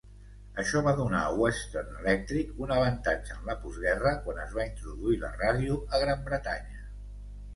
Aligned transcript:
Això 0.61 0.79
va 0.85 0.91
donar 0.99 1.19
a 1.25 1.33
Western 1.41 1.89
Electric 2.03 2.55
un 2.67 2.71
avantatge 2.77 3.35
en 3.37 3.45
la 3.51 3.57
postguerra 3.65 4.13
quan 4.23 4.41
es 4.45 4.55
va 4.61 4.65
introduir 4.69 5.19
la 5.25 5.31
ràdio 5.43 5.75
a 5.95 6.01
Gran 6.05 6.27
Bretanya. 6.31 6.83